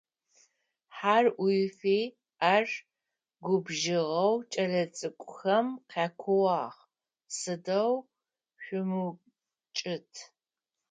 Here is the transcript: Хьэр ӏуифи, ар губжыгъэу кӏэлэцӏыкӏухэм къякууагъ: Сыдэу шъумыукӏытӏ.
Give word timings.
Хьэр 0.95 1.25
ӏуифи, 1.37 2.01
ар 2.53 2.67
губжыгъэу 3.45 4.33
кӏэлэцӏыкӏухэм 4.51 5.67
къякууагъ: 5.89 6.77
Сыдэу 7.37 7.93
шъумыукӏытӏ. 8.63 10.17